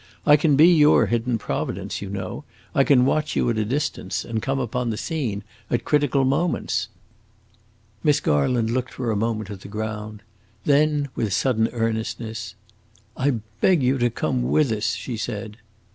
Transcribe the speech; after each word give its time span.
I 0.25 0.35
can 0.35 0.55
be 0.55 0.67
your 0.67 1.05
hidden 1.05 1.37
providence, 1.37 2.01
you 2.01 2.09
know; 2.09 2.43
I 2.73 2.83
can 2.83 3.05
watch 3.05 3.35
you 3.35 3.47
at 3.51 3.59
a 3.59 3.63
distance, 3.63 4.25
and 4.25 4.41
come 4.41 4.57
upon 4.57 4.89
the 4.89 4.97
scene 4.97 5.43
at 5.69 5.85
critical 5.85 6.25
moments." 6.25 6.87
Miss 8.03 8.19
Garland 8.19 8.71
looked 8.71 8.93
for 8.93 9.11
a 9.11 9.15
moment 9.15 9.51
at 9.51 9.61
the 9.61 9.67
ground; 9.67 10.23
and 10.65 10.73
then, 10.73 11.09
with 11.13 11.33
sudden 11.33 11.67
earnestness, 11.71 12.55
"I 13.15 13.41
beg 13.61 13.83
you 13.83 13.99
to 13.99 14.09
come 14.09 14.41
with 14.41 14.71
us!" 14.71 14.95
she 14.95 15.17
said. 15.17 15.57